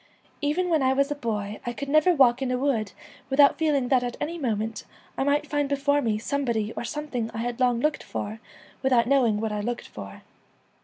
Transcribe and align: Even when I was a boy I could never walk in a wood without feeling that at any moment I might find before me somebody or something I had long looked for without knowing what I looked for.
Even 0.41 0.67
when 0.69 0.81
I 0.81 0.93
was 0.93 1.11
a 1.11 1.15
boy 1.15 1.59
I 1.63 1.73
could 1.73 1.87
never 1.87 2.11
walk 2.11 2.41
in 2.41 2.49
a 2.49 2.57
wood 2.57 2.91
without 3.29 3.59
feeling 3.59 3.89
that 3.89 4.01
at 4.03 4.17
any 4.19 4.39
moment 4.39 4.83
I 5.15 5.23
might 5.23 5.45
find 5.45 5.69
before 5.69 6.01
me 6.01 6.17
somebody 6.17 6.73
or 6.73 6.83
something 6.83 7.29
I 7.35 7.37
had 7.37 7.59
long 7.59 7.79
looked 7.81 8.01
for 8.01 8.39
without 8.81 9.05
knowing 9.05 9.39
what 9.39 9.51
I 9.51 9.59
looked 9.61 9.87
for. 9.87 10.23